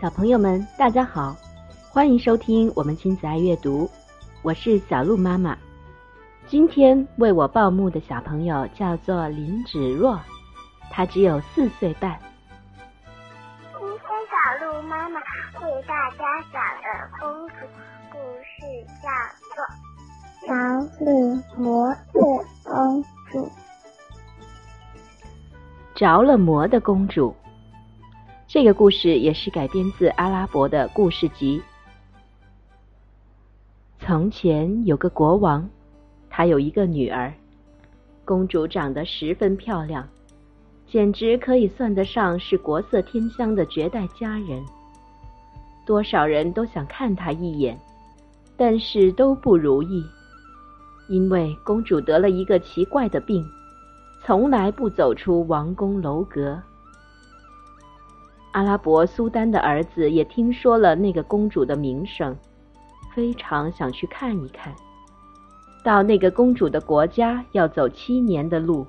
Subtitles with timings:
[0.00, 1.34] 小朋友们，大家好，
[1.90, 3.90] 欢迎收听我们亲子爱阅读，
[4.42, 5.58] 我是小鹿妈妈。
[6.46, 10.16] 今天为我报幕的小朋友叫做林芷若，
[10.88, 12.16] 她只有四岁半。
[13.72, 13.98] 今天
[14.30, 16.16] 小鹿妈妈为大家
[16.52, 16.86] 讲的
[17.18, 17.54] 公主
[18.12, 18.62] 故事
[19.02, 19.10] 叫
[19.56, 19.66] 做
[20.46, 20.54] 《着
[21.04, 22.20] 了魔的
[22.62, 23.02] 公
[23.32, 23.46] 主》。
[25.96, 27.34] 着了魔的公主，
[28.58, 31.62] 这个故事也是改编自阿拉伯的故事集。
[34.00, 35.64] 从前有个国王。
[36.28, 37.32] 他有一个女儿，
[38.24, 40.04] 公主长得十分漂亮，
[40.88, 44.60] 简直可以算得上是国色天香的绝代佳人。
[45.86, 47.78] 多少人都想看她一眼，
[48.56, 50.04] 但是都不如意，
[51.08, 53.48] 因为公主得了一个奇怪的病，
[54.24, 56.60] 从来不走出王宫楼阁。
[58.58, 62.36] 阿拉伯苏丹的儿子也听说了那个公主的名声，
[63.14, 64.74] 非常想去看一看。
[65.84, 68.84] 到那个公主的国家要走七年的路，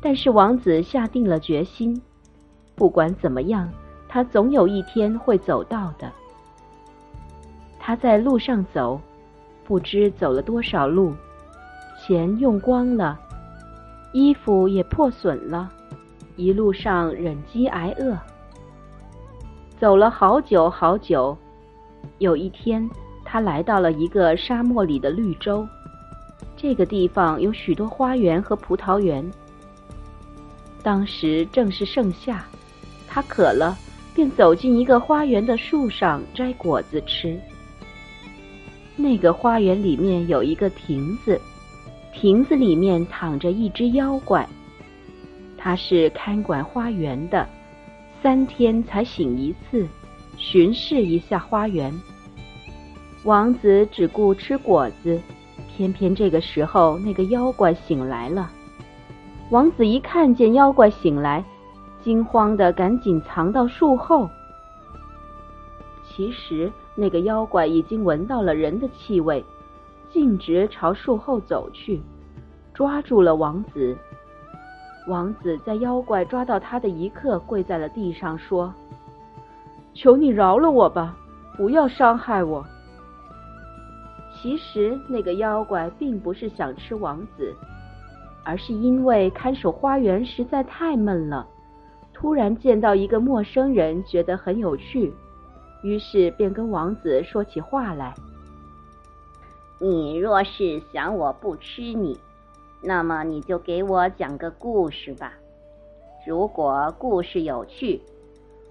[0.00, 2.00] 但是王子下定了决心，
[2.74, 3.70] 不管怎么样，
[4.08, 6.10] 他总有一天会走到的。
[7.78, 8.98] 他在路上走，
[9.64, 11.12] 不知走了多少路，
[12.00, 13.20] 钱用光了，
[14.14, 15.70] 衣服也破损了，
[16.36, 18.16] 一路上忍饥挨饿，
[19.82, 21.36] 走了好久好久。
[22.18, 22.88] 有一天，
[23.24, 25.66] 他来到了一个沙漠里的绿洲。
[26.56, 29.28] 这个地方有许多花园和葡萄园。
[30.84, 32.44] 当时正是盛夏，
[33.08, 33.76] 他渴了，
[34.14, 37.36] 便走进一个花园的树上摘果子吃。
[38.94, 41.40] 那个花园里面有一个亭子，
[42.14, 44.48] 亭子里面躺着一只妖怪，
[45.58, 47.44] 他是看管花园的，
[48.22, 49.84] 三天才醒一次，
[50.36, 51.92] 巡视一下花园。
[53.24, 55.20] 王子只顾吃果子。
[55.74, 58.48] 偏偏这个时候，那个妖怪醒来了。
[59.50, 61.44] 王子一看见妖怪醒来，
[62.00, 64.30] 惊慌的赶紧藏到树后。
[66.04, 69.44] 其实那个妖怪已经闻到了人的气味，
[70.12, 72.00] 径直朝树后走去，
[72.72, 73.96] 抓住了王子。
[75.08, 78.72] 王子在妖怪抓到他的一刻，跪在了地上，说
[79.94, 81.16] ：“求你饶了我吧，
[81.56, 82.64] 不要伤害我。”
[84.34, 87.54] 其实那个妖怪并不是想吃王子，
[88.44, 91.46] 而是因为看守花园实在太闷了，
[92.12, 95.12] 突然见到一个陌生人，觉得很有趣，
[95.82, 98.14] 于是便跟王子说起话来
[99.78, 102.18] ：“你若是想我不吃你，
[102.82, 105.34] 那么你就给我讲个故事吧。
[106.26, 108.00] 如果故事有趣，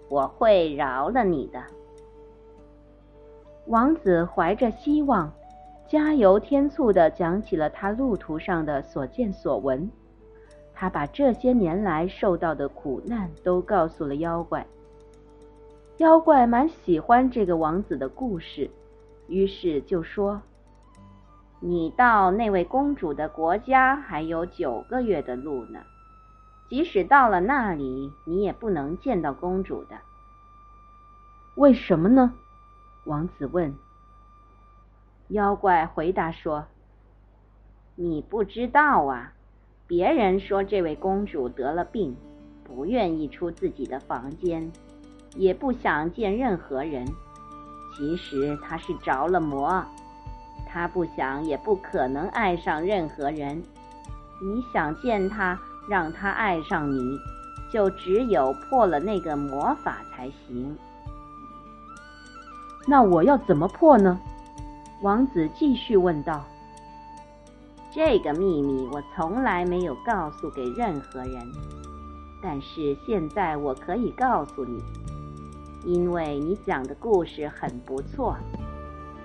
[0.10, 1.64] 我会饶了你的。”
[3.68, 5.32] 王子怀着希望。
[5.88, 9.92] 加油添醋的讲起了他路途上的所见所闻，
[10.74, 14.66] 他把这些年来受到的苦难都告诉了妖怪。
[15.98, 18.72] 妖怪蛮喜欢这个王子的故事，
[19.28, 20.42] 于是就说
[21.64, 25.80] ：“你到那位公主的国家还有九个月的路呢，
[26.68, 29.96] 即使到了那里，你也不能见到公主的。
[31.56, 32.34] 为什么呢？”
[33.06, 33.74] 王子问。
[35.28, 36.66] 妖怪回答说
[37.96, 39.34] ：“你不知道啊，
[39.86, 42.18] 别人说这位公主得了病，
[42.64, 44.72] 不愿意出自己的房间，
[45.36, 47.06] 也不想见任何人。
[47.96, 49.86] 其实她是着了魔，
[50.72, 53.62] 她不想也不可能爱上任何人。
[54.42, 57.20] 你想见他，让他爱上你，
[57.72, 60.76] 就只有破了那个魔法才行。
[62.88, 64.20] 那我要怎么破呢？”
[65.04, 66.44] 王子继续问道
[67.92, 71.52] ：“这个秘密我从来没有告诉给任何人，
[72.42, 74.82] 但是现在我可以告诉你，
[75.86, 78.36] 因为你讲的故事很不错，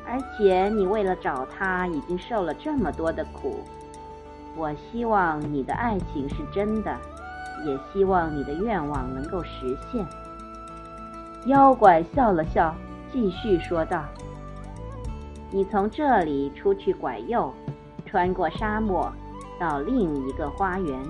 [0.07, 3.61] 而且你为了找他已经受了这么多的苦。
[4.57, 6.97] 我希望你的爱情是真的，
[7.67, 10.07] 也希望你的愿望能够实现。”
[11.47, 12.75] 妖怪笑了笑，
[13.13, 14.05] 继续说道。
[15.51, 17.53] 你从这里出去拐右，
[18.05, 19.13] 穿过沙漠，
[19.61, 21.01] 到另一个花园。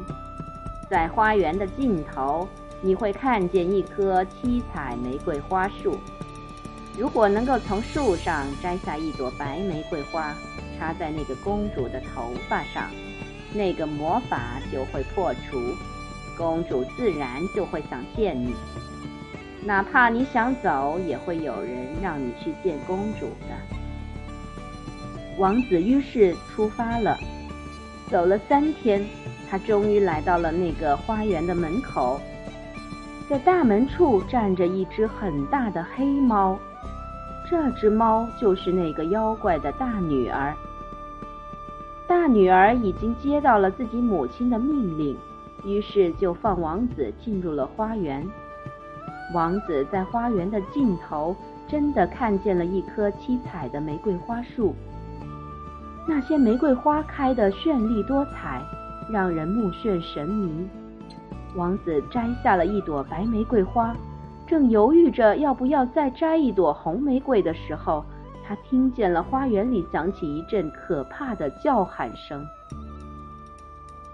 [0.91, 2.47] 在花园的尽头，
[2.83, 5.97] 你会看见一棵七彩玫瑰花树。
[6.99, 10.35] 如果能够从树上摘下一朵白玫瑰花，
[10.79, 12.91] 插在那个公主的头发上，
[13.53, 15.75] 那个魔法就会破除，
[16.39, 18.55] 公主自然就会想见你。
[19.63, 21.71] 哪怕你想走，也会有人
[22.01, 23.77] 让你去见公主的。
[25.37, 27.19] 王子于是出发了，
[28.11, 29.05] 走了三天，
[29.51, 32.19] 他终于来到了那个花园的门口。
[33.29, 36.57] 在大门处站着一只很大的黑猫，
[37.49, 40.55] 这只猫就是那个妖怪的大女儿。
[42.09, 45.17] 大女儿已经接到了自己母亲的命令，
[45.65, 48.27] 于是就放王子进入了花园。
[49.35, 51.35] 王子在花园的尽头
[51.67, 54.75] 真的看见了一棵七彩的玫瑰花树，
[56.07, 58.63] 那些玫瑰花开得绚丽多彩，
[59.11, 60.69] 让人目眩神迷。
[61.57, 63.97] 王子摘下了一朵白玫瑰花，
[64.47, 68.05] 正犹豫着要不要再摘一朵红玫瑰的时候，
[68.47, 72.47] 他听见了花园里响起一阵可怕的叫喊声。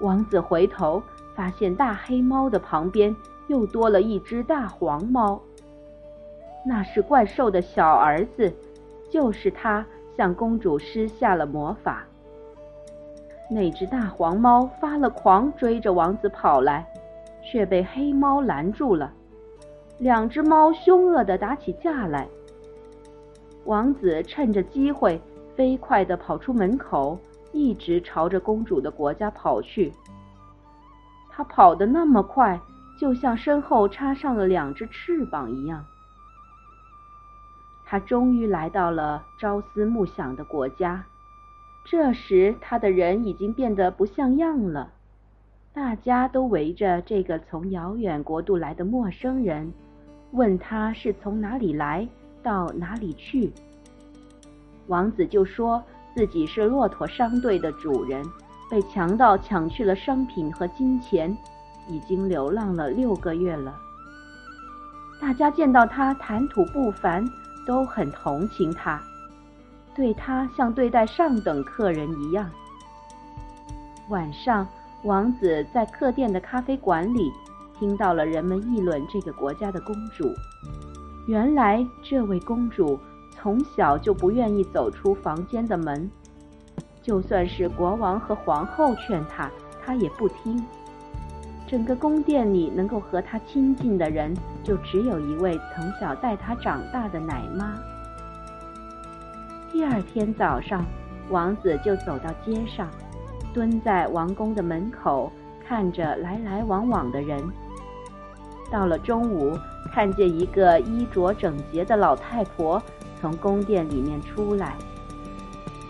[0.01, 1.03] 王子回头，
[1.35, 3.15] 发现大黑猫的旁边
[3.49, 5.41] 又多了一只大黄猫。
[6.65, 8.53] 那是怪兽的小儿子，
[9.11, 9.85] 就是他
[10.17, 12.05] 向公主施下了魔法。
[13.51, 16.87] 那只大黄猫发了狂，追着王子跑来。
[17.45, 19.13] 却被黑猫拦住了，
[20.03, 22.27] 两只猫凶恶地打起架来。
[23.67, 25.23] 王子趁着机会
[25.55, 27.17] 飞快地跑出门口，
[27.53, 29.93] 一直朝着公主的国家跑去。
[31.31, 32.61] 他跑得那么快，
[32.99, 35.85] 就像身后插上了两只翅膀一样。
[37.85, 41.05] 他终于来到了朝思暮想的国家，
[41.85, 44.91] 这时他的人已经变得不像样了。
[45.73, 49.73] 大家都围着这个从遥远国度来的陌生人，
[50.33, 52.07] 问他是从哪里来，
[52.43, 53.53] 到哪里去。
[54.87, 55.83] 王子就说
[56.15, 58.25] 自己是骆驼商队的主人，
[58.71, 61.37] 被强盗抢去了商品和金钱，
[61.89, 63.75] 已经流浪了六个月了。
[65.21, 67.25] 大家见到他谈吐不凡，
[67.67, 69.01] 都很同情他，
[69.95, 72.51] 对他像对待上等客人一样。
[74.09, 74.67] 晚上。
[75.05, 77.33] 王子在客店的咖啡馆里
[77.79, 80.33] 听到了人们议论这个国家的公主。
[81.27, 82.99] 原来，这位公主
[83.31, 86.11] 从小就不愿意走出房间的门，
[87.01, 89.51] 就算是国王和皇后劝她，
[89.85, 90.63] 她也不听。
[91.67, 97.79] 整个宫殿里能够和她亲近的人，就只有一位从小带她长大的奶妈。
[99.73, 100.85] 第二天早上，
[101.31, 102.89] 王子就走到街上。
[103.55, 105.31] 蹲在王宫的门口，
[105.67, 107.43] 看着来来往往的人。
[108.73, 109.57] 到了中午，
[109.93, 112.83] 看见一个衣着整洁的老太婆
[113.21, 114.75] 从宫殿里面出来，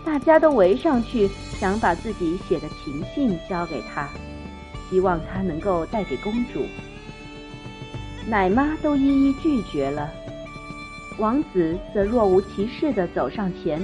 [0.03, 4.09] 大家都围上去，想把自己写的情信交给她，
[4.89, 6.65] 希望她能够带给公主。
[8.27, 10.09] 奶妈都一一拒绝了，
[11.17, 13.81] 王子则若无其事地走上前。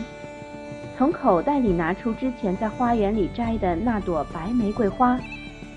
[0.98, 5.18] 从口袋里拿出之前在花园里摘的那朵白玫瑰花，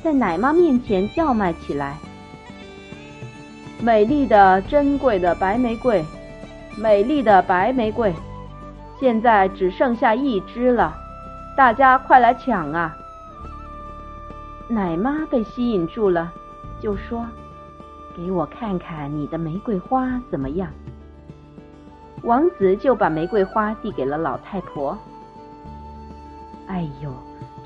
[0.02, 1.96] 在奶妈面前叫卖起来
[3.82, 6.04] ：“美丽的、珍贵的白玫瑰，
[6.78, 8.14] 美丽的白玫瑰，
[9.00, 10.94] 现在只剩下一支了，
[11.56, 12.96] 大家快来抢啊！”
[14.68, 16.32] 奶妈被吸引住了，
[16.80, 17.26] 就说
[18.16, 20.70] ：“给我看看你的玫瑰花怎么样。”
[22.22, 24.96] 王子就把玫瑰花递给了老太婆。
[26.68, 27.12] 哎呦，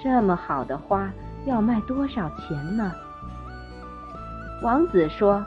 [0.02, 1.11] 这么好的花
[1.44, 2.90] 要卖多少钱呢？
[4.62, 5.44] 王子说：“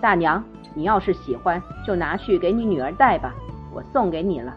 [0.00, 0.42] 大娘，
[0.74, 3.34] 你要是喜欢，就拿去给你女儿戴吧，
[3.72, 4.56] 我送给你了。”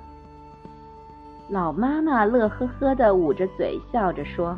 [1.50, 4.58] 老妈妈乐呵呵的捂着嘴笑着说：“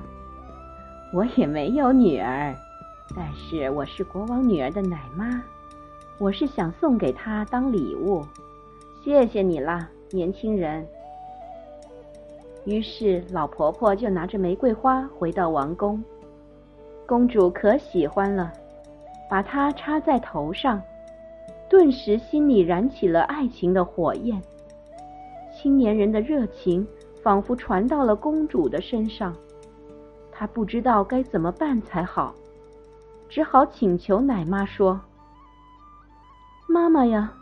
[1.12, 2.56] 我也没有女儿，
[3.16, 5.42] 但是我是国王女儿的奶妈，
[6.20, 8.24] 我是想送给她当礼物。
[9.04, 10.86] 谢谢你啦，年轻人。”
[12.66, 16.04] 于是，老婆婆就拿着玫瑰花回到王宫。
[17.06, 18.52] 公主可喜欢了，
[19.30, 20.82] 把它插在头上，
[21.70, 24.42] 顿时心里燃起了爱情的火焰。
[25.54, 26.88] 青年人的热情
[27.24, 29.36] 仿佛传到了公主的身上，
[30.32, 32.34] 她不知道该怎么办才好，
[33.30, 35.00] 只好请求奶妈说
[36.68, 37.34] ：“妈妈呀，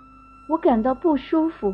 [0.49, 1.73] 我感到不舒服，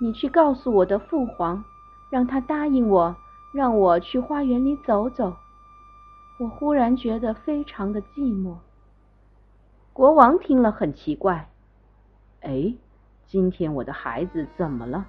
[0.00, 1.62] 你去告诉我的父皇。”
[2.10, 3.16] 让他答应我，
[3.52, 5.34] 让我去花园里走走。
[6.38, 8.54] 我忽然觉得非常的寂寞。
[9.94, 11.48] 国王听了很奇怪，
[12.40, 12.74] 哎，
[13.26, 15.06] 今天我的孩子怎么了？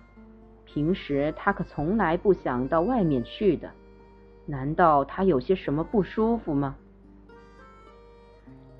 [0.63, 3.71] 平时他可从来不想到外面去的，
[4.45, 6.75] 难道他有些什么不舒服吗？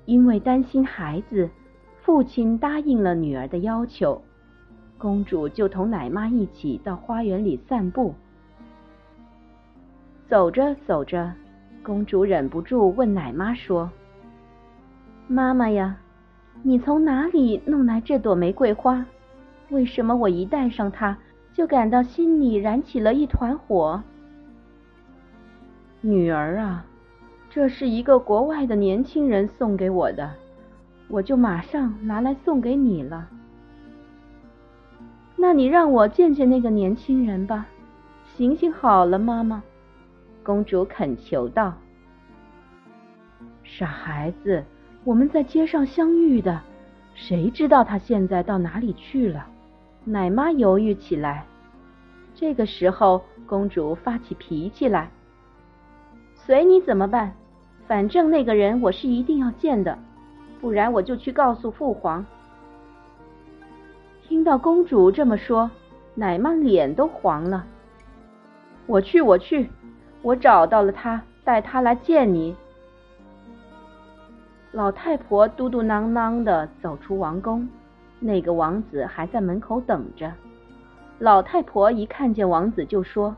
[0.04, 1.50] 因为担心孩子，
[2.02, 4.22] 父亲答应了女儿的要求，
[4.96, 8.14] 公主就同奶妈一起到花园里散步。
[10.28, 11.32] 走着走着，
[11.82, 13.90] 公主忍不住问奶妈说
[15.28, 15.96] ：“妈妈呀，
[16.62, 19.04] 你从哪里弄来这朵玫瑰花？
[19.70, 21.18] 为什么我一戴上它，
[21.52, 24.02] 就感到心里燃起了一团火？”
[26.00, 26.86] 女儿啊，
[27.50, 30.30] 这是一个国外的年轻人送给我的。
[31.08, 33.28] 我就马上拿来送给你了。
[35.36, 37.66] 那你让我见见那个年轻人吧，
[38.36, 39.62] 行行好了，妈妈。
[40.44, 41.74] 公主恳求道
[43.64, 44.64] ：“傻孩子，
[45.06, 46.60] 我们在街上相遇的，
[47.14, 49.46] 谁知道他现在到哪里去了？”
[50.02, 51.46] 奶妈犹豫起来。
[52.34, 55.08] 这个时候，公主发起脾气来
[56.34, 57.32] ：“随你怎么办，
[57.86, 59.96] 反正那个人我是一定要见的。”
[60.60, 62.26] 不然我就去告诉父皇。
[64.26, 65.70] 听到公主这么说，
[66.16, 67.64] 奶妈脸都黄了。
[68.86, 69.70] 我去，我去，
[70.22, 72.56] 我找到了他，带他来见你。
[74.72, 77.68] 老太婆嘟嘟囔囔的走出王宫，
[78.20, 80.32] 那个王子还在门口等着。
[81.18, 83.34] 老太婆一看见王子，就说：“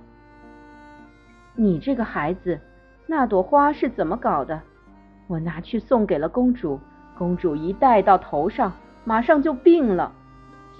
[1.54, 2.58] 你这个孩子，
[3.06, 4.60] 那朵花是怎么搞的？
[5.28, 6.80] 我拿去送给了公主。”
[7.16, 8.72] 公主一戴到头上，
[9.04, 10.12] 马上就病了。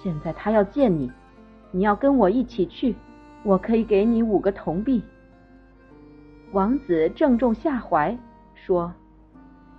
[0.01, 1.11] 现在她要见你，
[1.73, 2.95] 你要跟我一起去，
[3.43, 5.03] 我可以给你五个铜币。
[6.53, 8.17] 王子正中下怀，
[8.55, 8.93] 说：“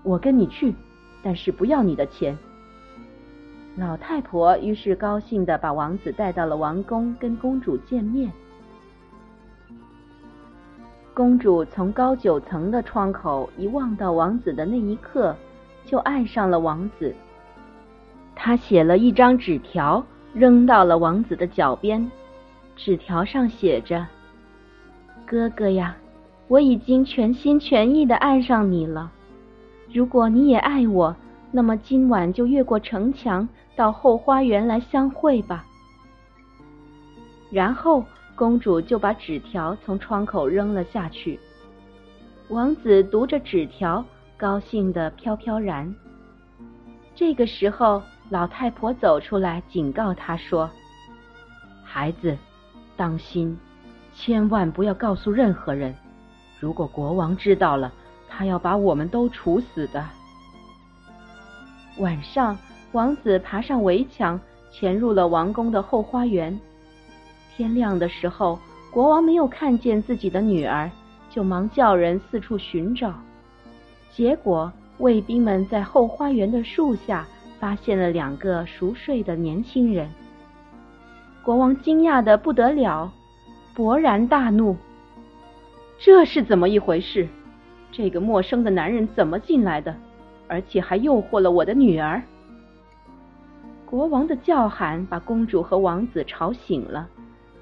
[0.03, 0.73] 我跟你去，
[1.21, 2.37] 但是不要你的钱。”
[3.77, 8.31] 老太婆于是高兴的把王子带到了王宫，跟公主见面。
[11.13, 15.35] 公主从高九层的窗口一望到王子的那一刻。
[15.85, 17.15] 就爱上了王子。
[18.35, 22.11] 他写了一张纸条，扔到了王子的脚边。
[22.75, 24.05] 纸条上写着
[25.25, 25.97] ：“哥哥呀，
[26.47, 29.11] 我已经全心全意的爱上你了。
[29.91, 31.15] 如果你也爱我，
[31.51, 35.65] 那么今晚就越过城墙到后花园来相会吧。”
[37.51, 38.03] 然后，
[38.35, 41.39] 公主就把纸条从窗口扔了下去。
[42.49, 44.05] 王子读着纸条。
[44.37, 45.93] 高兴的飘飘然。
[47.13, 50.69] 这个时候，老太婆走出来警告他说
[51.83, 52.37] ：“孩子，
[52.95, 53.59] 当心，
[54.13, 55.93] 千万不要告诉任何人。
[56.57, 57.91] 如果国王知道了，
[58.29, 60.05] 他要把我们都处死的。”
[61.97, 62.57] 晚上，
[62.93, 64.39] 王子爬上围墙，
[64.71, 66.57] 潜入了王宫的后花园。
[67.57, 68.57] 天亮的时候，
[68.89, 70.89] 国王没有看见自己的女儿，
[71.29, 73.13] 就忙叫人四处寻找。
[74.11, 77.27] 结果，卫兵们在后花园的树下
[77.59, 80.09] 发现了两个熟睡的年轻人。
[81.43, 83.11] 国王惊讶的不得了，
[83.75, 84.77] 勃然大怒
[85.99, 87.27] ：“这是怎么一回事？
[87.91, 89.95] 这个陌生的男人怎么进来的？
[90.47, 92.21] 而且还诱惑了我的女儿！”
[93.85, 97.09] 国王的叫喊把公主和王子吵醒了，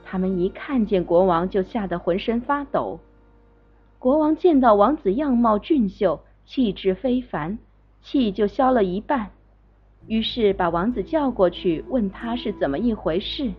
[0.04, 3.00] 他们一看见国王就吓得浑身发抖。
[4.00, 6.20] 国王见到王子样貌俊秀。
[6.50, 7.60] 气质非凡，
[8.02, 9.28] 气就消了一半。
[10.08, 13.52] 于是把王子叫过去，问他是怎么一回事。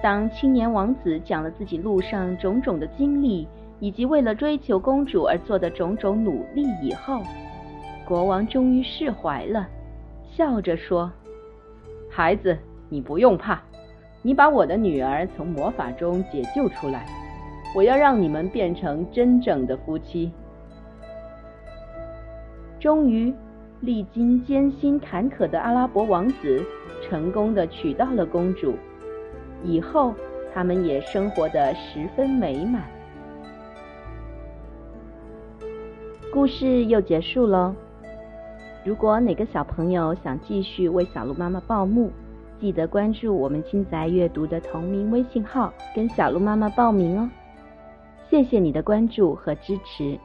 [0.00, 7.22] 当青年王子讲了自己路上种种的经历，以及为了追求公主而做的种种努力以后，
[8.06, 9.68] 国王终于释怀了，
[10.30, 11.12] 笑着说
[12.10, 12.56] ：“孩子，
[12.88, 13.60] 你不用怕，
[14.22, 17.06] 你把我的女儿从魔法中解救出来，
[17.74, 20.32] 我要让你们变成真正的夫妻。”
[22.80, 23.34] 终于，
[23.80, 26.64] 历经艰辛坎坷的阿拉伯王子
[27.02, 28.74] 成功的娶到了公主，
[29.64, 30.14] 以后
[30.54, 32.82] 他们也生活的十分美满。
[36.36, 37.74] 故事又结束喽。
[38.84, 42.10] 如果哪个小朋友想继续为小鹿妈妈报幕，
[42.60, 47.30] 记得关注我们亲子阅读的同名微信号，跟小鹿妈妈报名哦。
[48.28, 50.18] 谢谢你的关注和支持。